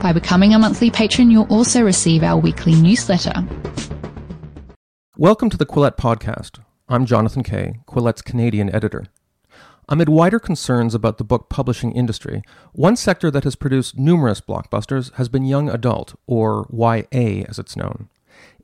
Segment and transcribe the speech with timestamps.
[0.00, 3.46] By becoming a monthly patron, you'll also receive our weekly newsletter.
[5.18, 6.58] Welcome to the Quillette Podcast.
[6.88, 9.04] I'm Jonathan Kay, Quillette's Canadian editor.
[9.90, 15.12] Amid wider concerns about the book publishing industry, one sector that has produced numerous blockbusters
[15.16, 18.08] has been young adult, or YA as it's known.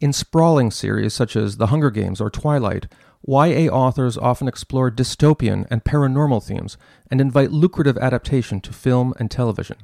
[0.00, 2.86] In sprawling series such as The Hunger Games or Twilight,
[3.28, 6.78] YA authors often explore dystopian and paranormal themes
[7.10, 9.76] and invite lucrative adaptation to film and television.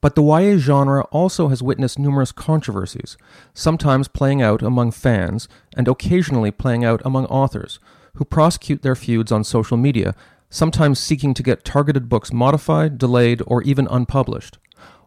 [0.00, 3.16] But the YA genre also has witnessed numerous controversies,
[3.52, 7.78] sometimes playing out among fans and occasionally playing out among authors,
[8.14, 10.14] who prosecute their feuds on social media,
[10.48, 14.58] sometimes seeking to get targeted books modified, delayed, or even unpublished.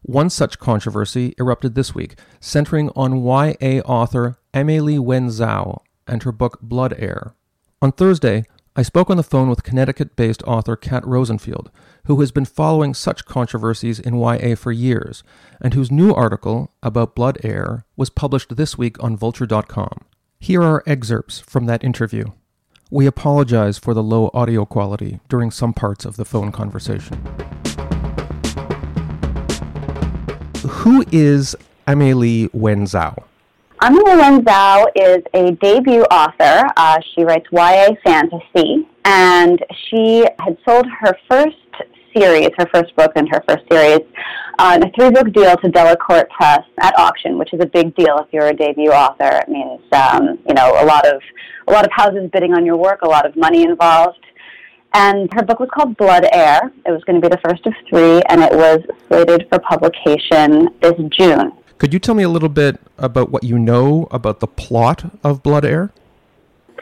[0.03, 6.31] One such controversy erupted this week, centering on YA author Amelie Wen Zhao and her
[6.31, 7.33] book Blood Heir.
[7.81, 8.43] On Thursday,
[8.75, 11.69] I spoke on the phone with Connecticut based author Kat Rosenfield,
[12.05, 15.23] who has been following such controversies in YA for years,
[15.61, 19.99] and whose new article about Blood Heir was published this week on Vulture.com.
[20.39, 22.31] Here are excerpts from that interview.
[22.89, 27.23] We apologize for the low audio quality during some parts of the phone conversation.
[30.67, 32.87] Who is Amelie Wen
[33.85, 36.65] Amelie Wen Zhao is a debut author.
[36.77, 41.57] Uh, she writes YA fantasy, and she had sold her first
[42.15, 43.99] series, her first book and her first series,
[44.57, 48.27] on a three-book deal to Delacorte Press at auction, which is a big deal if
[48.31, 49.41] you're a debut author.
[49.41, 51.21] It means um, you know a lot of
[51.67, 54.25] a lot of houses bidding on your work, a lot of money involved.
[54.93, 56.71] And her book was called Blood Heir.
[56.85, 58.79] It was going to be the first of three, and it was
[59.09, 61.51] slated for publication this June.
[61.83, 65.43] Could you tell me a little bit about what you know about the plot of
[65.43, 65.91] Blood Heir?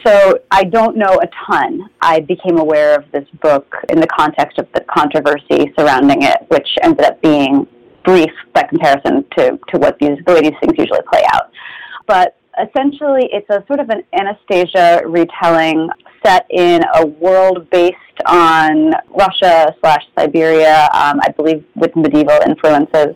[0.05, 1.89] So I don't know a ton.
[2.03, 6.67] I became aware of this book in the context of the controversy surrounding it, which
[6.83, 7.65] ended up being
[8.05, 11.49] brief by comparison to, to what these the way these things usually play out.
[12.05, 15.89] But essentially, it's a sort of an Anastasia retelling
[16.23, 17.97] set in a world based
[18.27, 23.15] on Russia slash Siberia, um, I believe with medieval influences.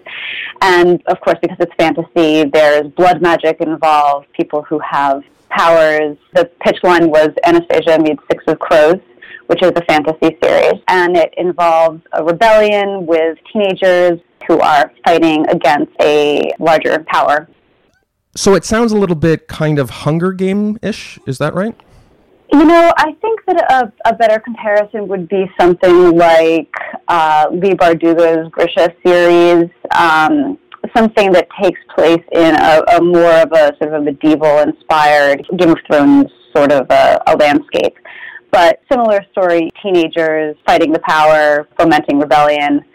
[0.62, 6.18] And of course, because it's fantasy, there's blood magic involved, people who have powers.
[6.34, 9.00] The pitch line was Anastasia meets Six of Crows,
[9.48, 10.82] which is a fantasy series.
[10.88, 17.48] And it involves a rebellion with teenagers who are fighting against a larger power.
[18.38, 21.76] So it sounds a little bit kind of Hunger Game ish, is that right?
[22.52, 26.72] You know, I think that a, a better comparison would be something like
[27.08, 30.58] uh, Leigh Bardugo's Grisha series, um,
[30.96, 35.70] something that takes place in a, a, more of a sort of a medieval-inspired Game
[35.70, 37.96] of Thrones sort of a, a landscape.
[38.52, 42.86] But similar story: teenagers fighting the power, fomenting rebellion,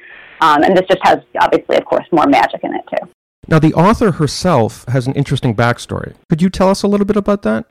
[0.41, 3.11] um, and this just has obviously, of course, more magic in it too.
[3.50, 6.15] Now, the author herself has an interesting backstory.
[6.28, 7.66] Could you tell us a little bit about that?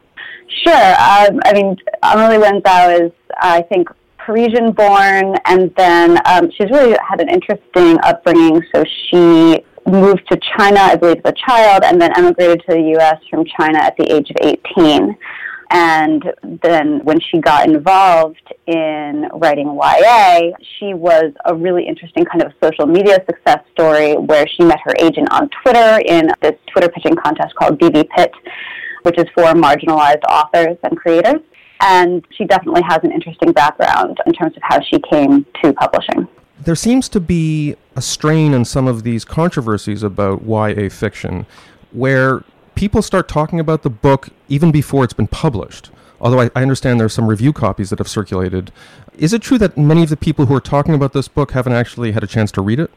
[0.63, 0.73] Sure.
[0.75, 6.69] Um, I mean, Amelie Wen Zhao is, I think, Parisian born, and then um, she's
[6.69, 8.61] really had an interesting upbringing.
[8.75, 12.81] So she moved to China, I believe, as a child, and then emigrated to the
[12.95, 13.17] U.S.
[13.29, 15.15] from China at the age of 18.
[15.71, 16.23] And
[16.63, 22.51] then when she got involved in writing YA, she was a really interesting kind of
[22.63, 27.15] social media success story where she met her agent on Twitter in this Twitter pitching
[27.15, 28.31] contest called DVpit
[29.03, 31.41] which is for marginalized authors and creators.
[31.81, 36.27] And she definitely has an interesting background in terms of how she came to publishing.
[36.61, 41.45] There seems to be a strain in some of these controversies about YA fiction
[41.91, 42.43] where
[42.79, 45.91] people start talking about the book even before it's been published.
[46.21, 48.71] Although I, I understand are some review copies that have circulated.
[49.17, 51.73] Is it true that many of the people who are talking about this book haven't
[51.73, 52.89] actually had a chance to read it?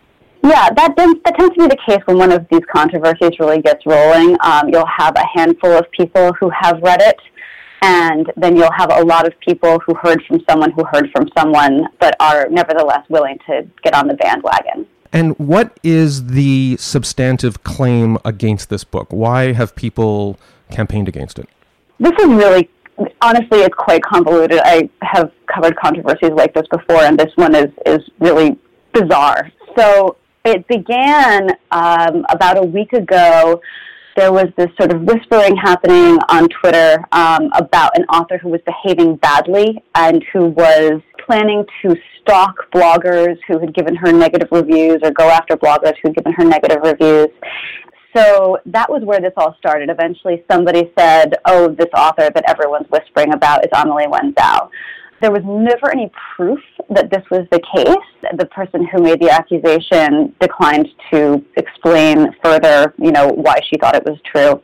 [0.44, 3.84] Yeah, that, that tends to be the case when one of these controversies really gets
[3.84, 4.36] rolling.
[4.44, 7.18] Um, you'll have a handful of people who have read it,
[7.82, 11.28] and then you'll have a lot of people who heard from someone who heard from
[11.36, 14.86] someone, but are nevertheless willing to get on the bandwagon.
[15.12, 19.08] And what is the substantive claim against this book?
[19.10, 20.38] Why have people
[20.70, 21.48] campaigned against it?
[21.98, 22.70] This is really,
[23.20, 24.60] honestly, it's quite convoluted.
[24.64, 28.56] I have covered controversies like this before, and this one is, is really
[28.94, 29.50] bizarre.
[29.76, 33.60] So it began um, about a week ago
[34.16, 38.60] there was this sort of whispering happening on Twitter um, about an author who was
[38.66, 44.98] behaving badly and who was planning to stalk bloggers who had given her negative reviews
[45.02, 47.28] or go after bloggers who had given her negative reviews.
[48.14, 49.88] So that was where this all started.
[49.88, 54.68] Eventually, somebody said, Oh, this author that everyone's whispering about is Amelie Wen Zhao.
[55.22, 56.58] There was never any proof
[56.90, 58.32] that this was the case.
[58.36, 63.94] The person who made the accusation declined to explain further, you know, why she thought
[63.94, 64.60] it was true.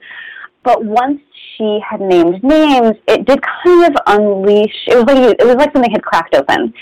[0.65, 1.21] But once
[1.57, 4.75] she had named names, it did kind of unleash.
[4.87, 6.75] It was like it was like something had cracked open,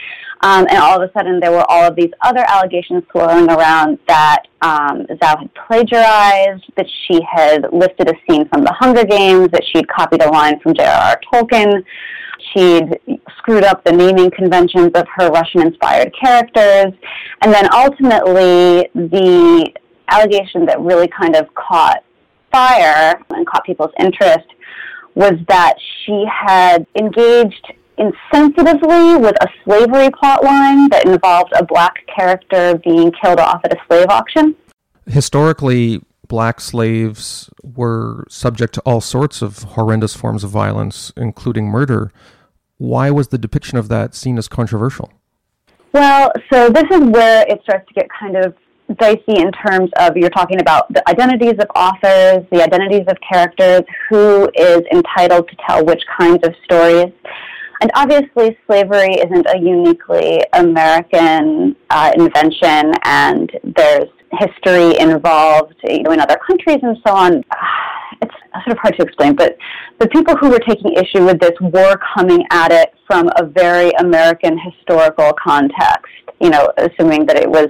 [0.43, 3.99] um, and all of a sudden there were all of these other allegations swirling around
[4.09, 9.51] that um, Zhao had plagiarized, that she had lifted a scene from the Hunger Games,
[9.51, 11.21] that she'd copied a line from J.R.R.
[11.33, 11.85] Tolkien.
[12.53, 16.93] She'd screwed up the naming conventions of her Russian inspired characters.
[17.43, 19.67] And then ultimately, the
[20.09, 22.05] allegation that really kind of caught
[22.57, 24.47] fire and caught people's interest
[25.15, 25.75] was that
[26.05, 33.39] she had engaged insensitively with a slavery plotline that involved a black character being killed
[33.39, 34.55] off at a slave auction.
[35.07, 42.11] Historically, black slaves were subject to all sorts of horrendous forms of violence, including murder.
[42.79, 45.13] Why was the depiction of that seen as controversial?
[45.93, 48.55] Well, so this is where it starts to get kind of
[48.95, 53.83] dicey in terms of you're talking about the identities of authors, the identities of characters,
[54.09, 57.13] who is entitled to tell which kinds of stories.
[57.81, 66.13] And obviously, slavery isn't a uniquely American uh, invention, and there's history involved you know,
[66.13, 67.43] in other countries and so on.
[68.23, 68.33] It's
[68.65, 69.59] sort of hard to explain, but
[69.99, 73.91] the people who were taking issue with this were coming at it from a very
[73.99, 76.07] American historical context,
[76.41, 77.69] you know, assuming that it was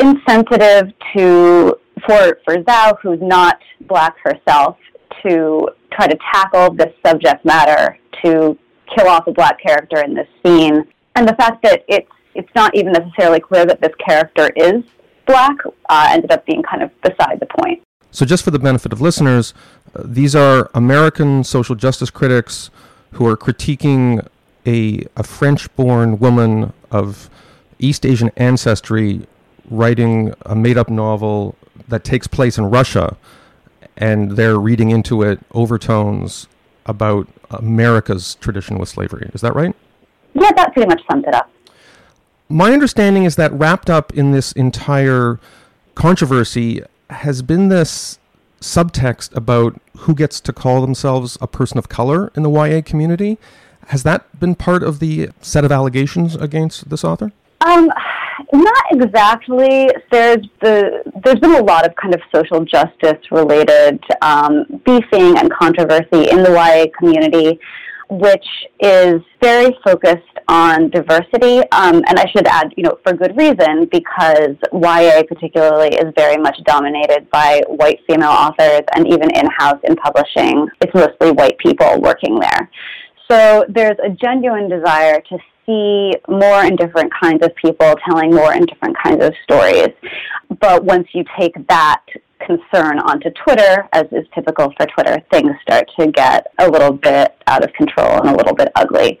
[0.00, 1.76] insensitive to
[2.06, 4.76] for for Zhao, who's not black herself,
[5.22, 8.58] to try to tackle this subject matter to
[8.96, 10.84] kill off a black character in this scene,
[11.16, 14.82] and the fact that it's it's not even necessarily clear that this character is
[15.26, 15.56] black
[15.88, 17.82] uh, ended up being kind of beside the point.
[18.10, 19.54] So, just for the benefit of listeners,
[19.94, 22.70] uh, these are American social justice critics
[23.12, 24.26] who are critiquing
[24.66, 27.30] a, a French born woman of
[27.78, 29.26] East Asian ancestry
[29.70, 31.56] writing a made up novel
[31.88, 33.16] that takes place in Russia,
[33.96, 36.48] and they're reading into it overtones
[36.86, 39.30] about America's tradition with slavery.
[39.32, 39.74] Is that right?
[40.34, 41.50] Yeah, that pretty much sums it up.
[42.48, 45.38] My understanding is that wrapped up in this entire
[45.94, 48.18] controversy has been this
[48.60, 53.38] subtext about who gets to call themselves a person of color in the YA community.
[53.88, 57.32] Has that been part of the set of allegations against this author?
[57.62, 57.90] Um,
[58.52, 59.90] not exactly.
[60.10, 65.52] There's the there's been a lot of kind of social justice related um, beefing and
[65.52, 67.60] controversy in the YA community,
[68.08, 68.46] which
[68.80, 71.58] is very focused on diversity.
[71.70, 76.38] Um, and I should add, you know, for good reason, because YA particularly is very
[76.38, 81.58] much dominated by white female authors, and even in house in publishing, it's mostly white
[81.58, 82.70] people working there.
[83.30, 85.38] So there's a genuine desire to
[85.70, 89.88] see more and different kinds of people telling more and different kinds of stories.
[90.60, 92.02] But once you take that
[92.44, 97.36] concern onto Twitter, as is typical for Twitter, things start to get a little bit
[97.46, 99.18] out of control and a little bit ugly.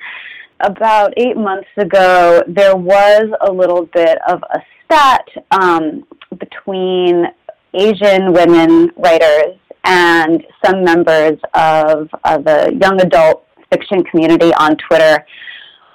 [0.60, 6.04] About eight months ago, there was a little bit of a spat um,
[6.38, 7.26] between
[7.72, 15.24] Asian women writers and some members of, of the young adult fiction community on Twitter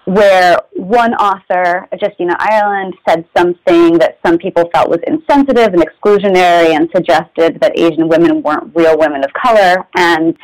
[0.06, 6.76] where one author, Justina Ireland, said something that some people felt was insensitive and exclusionary
[6.76, 9.88] and suggested that Asian women weren't real women of color.
[9.96, 10.38] And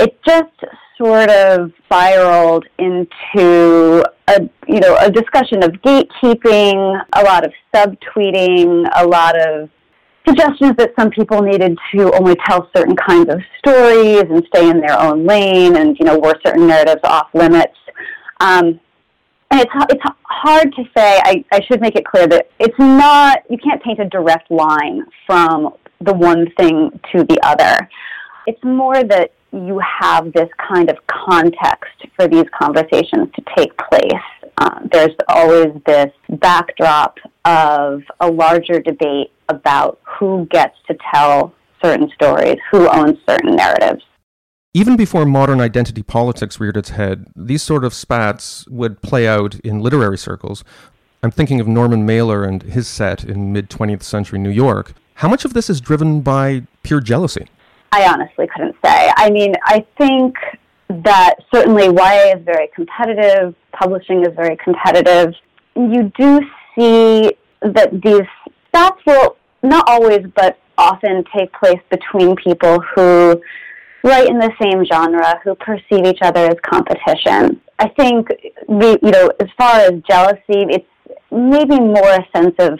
[0.00, 0.52] it just
[0.96, 8.84] sort of spiraled into a you know a discussion of gatekeeping, a lot of subtweeting,
[8.96, 9.70] a lot of
[10.26, 14.80] suggestions that some people needed to only tell certain kinds of stories and stay in
[14.80, 17.76] their own lane, and you know were certain narratives off limits.
[18.40, 18.80] Um,
[19.50, 21.20] and it's it's hard to say.
[21.24, 23.42] I, I should make it clear that it's not.
[23.50, 27.88] You can't paint a direct line from the one thing to the other.
[28.46, 34.12] It's more that you have this kind of context for these conversations to take place.
[34.58, 42.10] Uh, there's always this backdrop of a larger debate about who gets to tell certain
[42.14, 44.02] stories, who owns certain narratives.
[44.74, 49.58] Even before modern identity politics reared its head, these sort of spats would play out
[49.60, 50.62] in literary circles.
[51.22, 54.92] I'm thinking of Norman Mailer and his set in mid 20th century New York.
[55.14, 57.48] How much of this is driven by pure jealousy?
[57.92, 59.10] I honestly couldn't say.
[59.16, 60.36] I mean, I think
[60.90, 65.32] that certainly YA is very competitive, publishing is very competitive.
[65.76, 66.40] You do
[66.76, 67.32] see
[67.62, 68.28] that these
[68.66, 73.40] spats will not always, but often take place between people who
[74.04, 77.60] write in the same genre, who perceive each other as competition.
[77.78, 78.28] I think,
[78.68, 80.86] the, you know, as far as jealousy, it's
[81.30, 82.78] maybe more a sense of,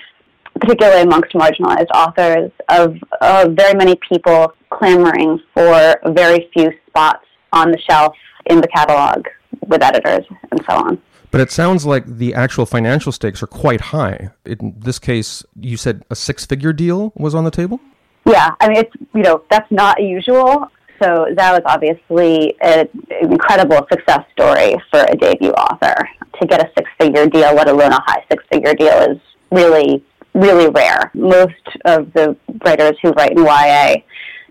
[0.61, 7.71] particularly amongst marginalized authors, of, of very many people clamoring for very few spots on
[7.71, 8.15] the shelf
[8.47, 9.25] in the catalog
[9.67, 11.01] with editors and so on.
[11.31, 14.31] But it sounds like the actual financial stakes are quite high.
[14.47, 17.81] In this case, you said a six figure deal was on the table?
[18.27, 20.71] Yeah, I mean, it's, you know, that's not usual.
[21.01, 22.89] So that was obviously an
[23.21, 26.09] incredible success story for a debut author.
[26.41, 29.19] To get a six figure deal, let alone a high six figure deal, is
[29.51, 31.11] really, really rare.
[31.15, 33.97] Most of the writers who write in YA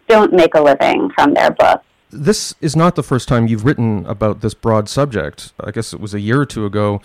[0.08, 1.84] don't make a living from their books.
[2.10, 5.51] This is not the first time you've written about this broad subject.
[5.60, 7.01] I guess it was a year or two ago.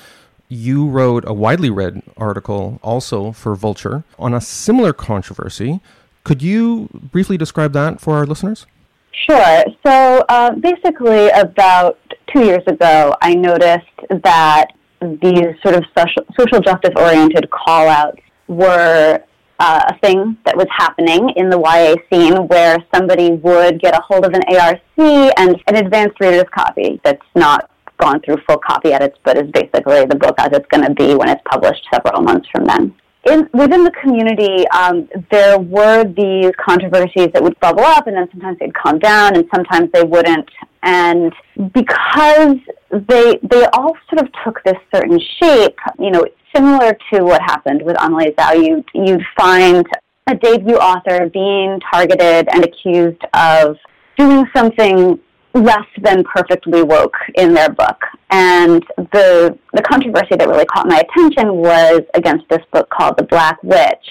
[0.48, 5.80] You wrote a widely read article also for Vulture on a similar controversy.
[6.24, 8.66] Could you briefly describe that for our listeners?
[9.12, 9.64] Sure.
[9.84, 11.98] So uh, basically, about
[12.32, 14.66] two years ago, I noticed that
[15.00, 19.22] these sort of social, social justice oriented call outs were
[19.58, 24.00] uh, a thing that was happening in the YA scene where somebody would get a
[24.00, 28.92] hold of an ARC and an advanced reader's copy that's not gone through full copy
[28.92, 32.22] edits, but is basically the book as it's going to be when it's published several
[32.22, 37.84] months from then in, within the community, um, there were these controversies that would bubble
[37.84, 40.48] up, and then sometimes they'd calm down, and sometimes they wouldn't.
[40.82, 41.32] And
[41.72, 42.56] because
[42.90, 47.82] they they all sort of took this certain shape, you know, similar to what happened
[47.82, 49.86] with Amelie Zhao, you'd, you'd find
[50.26, 53.76] a debut author being targeted and accused of
[54.18, 55.18] doing something
[55.54, 58.00] less than perfectly woke in their book.
[58.30, 63.24] And the the controversy that really caught my attention was against this book called The
[63.24, 64.06] Black Witch,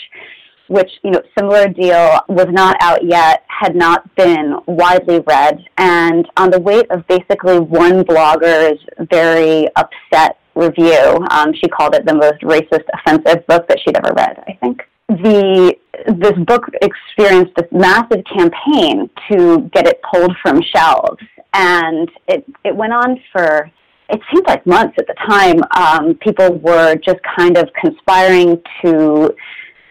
[0.68, 6.28] which, you know, similar deal was not out yet, had not been widely read, and
[6.38, 8.80] on the weight of basically one blogger's
[9.10, 14.14] very upset review, um, she called it the most racist, offensive book that she'd ever
[14.14, 15.76] read, I think the
[16.08, 21.22] this book experienced this massive campaign to get it pulled from shelves,
[21.54, 23.72] and it it went on for
[24.10, 25.62] it seemed like months at the time.
[25.76, 29.34] Um, people were just kind of conspiring to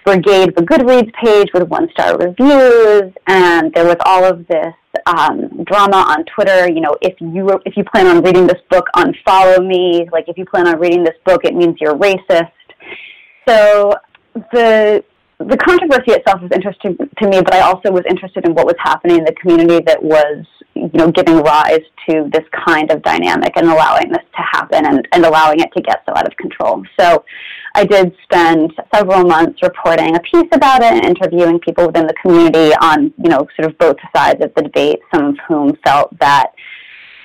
[0.05, 4.75] brigade the Goodreads page with one star reviews, and there was all of this
[5.07, 6.71] um, drama on Twitter.
[6.71, 10.09] You know, if you if you plan on reading this book, unfollow me.
[10.13, 12.51] Like if you plan on reading this book, it means you're racist.
[13.49, 13.95] So
[14.53, 15.05] the
[15.41, 18.77] the controversy itself was interesting to me, but I also was interested in what was
[18.79, 20.45] happening in the community that was,
[20.75, 25.09] you know, giving rise to this kind of dynamic and allowing this to happen and,
[25.13, 26.85] and allowing it to get so out of control.
[26.99, 27.25] So
[27.75, 32.15] I did spend several months reporting a piece about it and interviewing people within the
[32.21, 36.17] community on, you know, sort of both sides of the debate, some of whom felt
[36.19, 36.53] that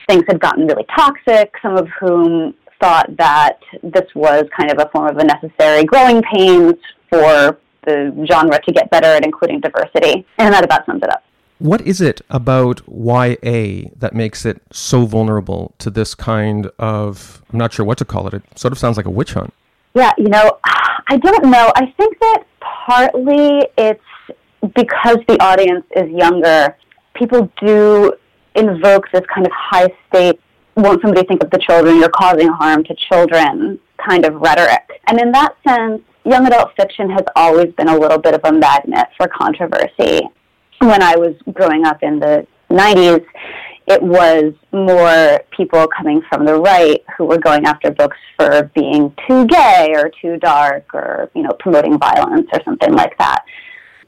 [0.08, 4.90] things had gotten really toxic, some of whom thought that this was kind of a
[4.92, 6.76] form of a necessary growing pains
[7.10, 10.26] for the genre to get better at including diversity.
[10.38, 11.24] And that about sums it up.
[11.60, 17.60] What is it about YA that makes it so vulnerable to this kind of, I'm
[17.60, 19.54] not sure what to call it, it sort of sounds like a witch hunt.
[19.94, 20.60] Yeah, you know,
[21.08, 21.72] I don't know.
[21.76, 24.02] I think that partly it's
[24.76, 26.76] because the audience is younger,
[27.14, 28.14] people do
[28.56, 30.40] invoke this kind of high state,
[30.76, 35.02] won't somebody think of the children, you're causing harm to children kind of rhetoric.
[35.08, 38.52] And in that sense, young adult fiction has always been a little bit of a
[38.52, 40.22] magnet for controversy.
[40.80, 43.26] When I was growing up in the 90s,
[43.88, 49.14] it was more people coming from the right who were going after books for being
[49.28, 53.46] too gay or too dark or, you know, promoting violence or something like that.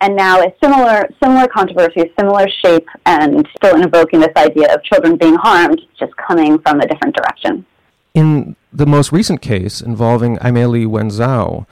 [0.02, 5.16] And now a similar similar controversy, similar shape, and still invoking this idea of children
[5.16, 7.66] being harmed, just coming from a different direction.
[8.14, 11.66] In the most recent case involving Amelie Wen Zhao,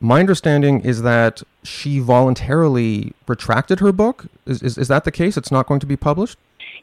[0.00, 4.26] my understanding is that she voluntarily retracted her book.
[4.46, 5.36] Is, is, is that the case?
[5.36, 6.38] It's not going to be published?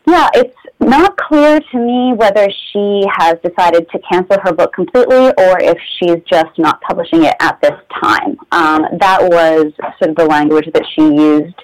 [0.06, 5.28] Yeah, it's not clear to me whether she has decided to cancel her book completely
[5.30, 8.38] or if she's just not publishing it at this time.
[8.52, 11.56] Um, that was sort of the language that she used.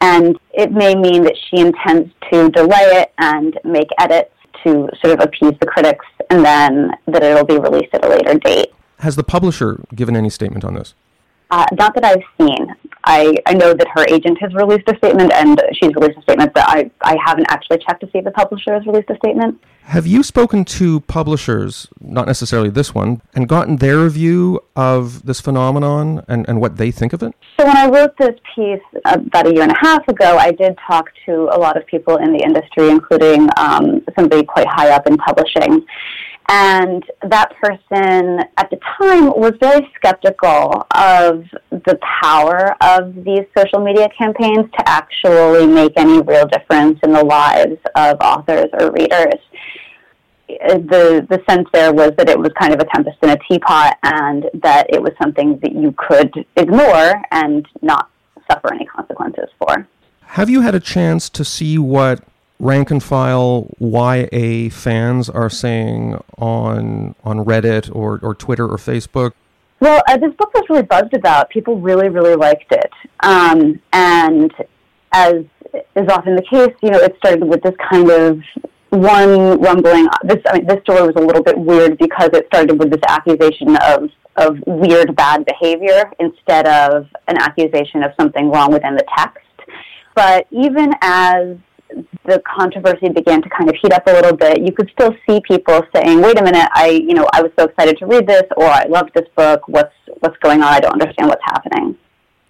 [0.00, 4.32] And it may mean that she intends to delay it and make edits
[4.64, 8.38] to sort of appease the critics and then that it'll be released at a later
[8.38, 8.72] date.
[9.00, 10.94] Has the publisher given any statement on this?
[11.50, 12.74] Uh, not that I've seen.
[13.04, 16.52] I, I know that her agent has released a statement and she's released a statement,
[16.52, 19.58] but I, I haven't actually checked to see if the publisher has released a statement.
[19.84, 25.40] Have you spoken to publishers, not necessarily this one, and gotten their view of this
[25.40, 27.32] phenomenon and, and what they think of it?
[27.58, 30.76] So, when I wrote this piece about a year and a half ago, I did
[30.86, 35.06] talk to a lot of people in the industry, including um, somebody quite high up
[35.06, 35.86] in publishing.
[36.50, 43.80] And that person at the time was very skeptical of the power of these social
[43.80, 49.40] media campaigns to actually make any real difference in the lives of authors or readers.
[50.48, 53.98] The, the sense there was that it was kind of a tempest in a teapot
[54.02, 58.10] and that it was something that you could ignore and not
[58.50, 59.86] suffer any consequences for.
[60.22, 62.22] Have you had a chance to see what
[62.60, 69.32] rank and file YA fans are saying on on Reddit or, or Twitter or Facebook?
[69.80, 71.50] Well, uh, this book was really buzzed about.
[71.50, 72.90] People really, really liked it.
[73.20, 74.52] Um, and
[75.12, 75.44] as
[75.94, 78.40] is often the case, you know, it started with this kind of
[78.90, 80.08] one rumbling.
[80.24, 83.02] This, I mean, this story was a little bit weird because it started with this
[83.08, 89.04] accusation of of weird bad behavior instead of an accusation of something wrong within the
[89.16, 89.44] text.
[90.14, 91.56] But even as
[92.28, 95.40] the controversy began to kind of heat up a little bit, you could still see
[95.40, 98.44] people saying, "Wait a minute, I, you know, I was so excited to read this,
[98.56, 99.66] or I loved this book.
[99.66, 100.72] What's what's going on?
[100.72, 101.96] I don't understand what's happening."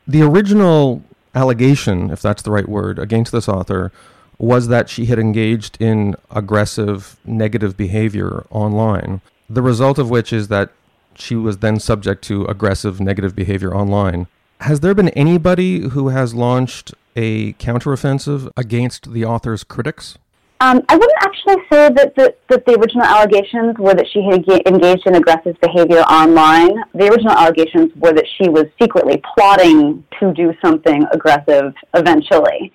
[0.07, 1.03] The original
[1.35, 3.93] allegation, if that's the right word, against this author
[4.39, 9.21] was that she had engaged in aggressive, negative behavior online.
[9.51, 10.71] The result of which is that
[11.15, 14.29] she was then subject to aggressive, negative behavior online.
[14.61, 20.17] Has there been anybody who has launched a counteroffensive against the author's critics?
[20.61, 24.45] Um, I wouldn't actually say that the, that the original allegations were that she had
[24.67, 26.83] engaged in aggressive behavior online.
[26.95, 32.73] The original allegations were that she was secretly plotting to do something aggressive eventually,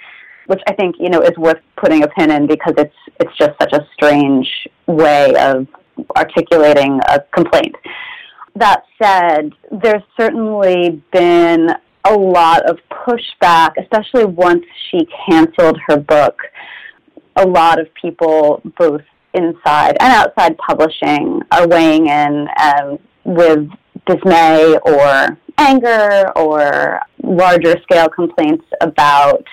[0.47, 3.51] which I think you know is worth putting a pin in because it's it's just
[3.61, 4.47] such a strange
[4.87, 5.67] way of
[6.15, 7.75] articulating a complaint.
[8.55, 11.69] That said, there's certainly been
[12.05, 16.39] a lot of pushback, especially once she canceled her book.
[17.35, 19.01] A lot of people, both
[19.33, 23.67] inside and outside publishing, are weighing in um, with
[24.05, 29.43] dismay or anger or larger scale complaints about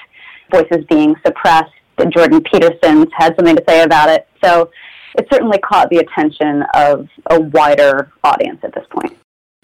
[0.50, 1.72] voices being suppressed.
[2.08, 4.26] Jordan Peterson's had something to say about it.
[4.42, 4.70] So
[5.18, 9.16] it certainly caught the attention of a wider audience at this point.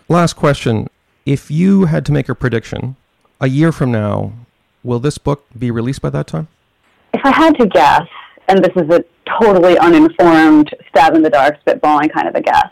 [0.08, 0.88] Last question.
[1.24, 2.96] If you had to make a prediction,
[3.40, 4.32] a year from now,
[4.82, 6.48] will this book be released by that time?
[7.12, 8.06] If I had to guess,
[8.48, 9.04] and this is a
[9.40, 12.68] totally uninformed, stab in the dark, spitballing kind of a guess,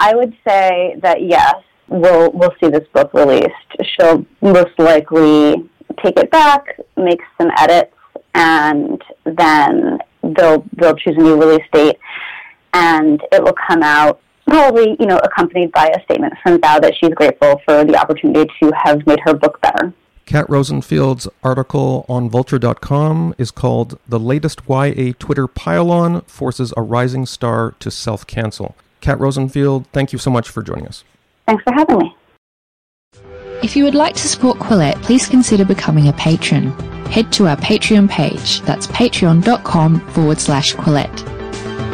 [0.00, 1.56] I would say that yes,
[1.88, 3.48] we'll we'll see this book released.
[3.82, 5.68] She'll most likely
[6.04, 7.94] take it back, make some edits,
[8.34, 11.98] and then they'll they'll choose a new release date,
[12.74, 16.94] and it will come out probably, you know, accompanied by a statement from Zhao that
[16.96, 19.92] she's grateful for the opportunity to have made her book better.
[20.26, 27.24] Kat Rosenfield's article on Vulture.com is called The Latest YA Twitter Pile-On Forces a Rising
[27.24, 28.76] Star to Self-Cancel.
[29.00, 31.02] Kat Rosenfield, thank you so much for joining us.
[31.46, 32.14] Thanks for having me.
[33.62, 36.72] If you would like to support Quillette, please consider becoming a patron.
[37.06, 41.37] Head to our Patreon page, that's patreon.com forward slash Quillette.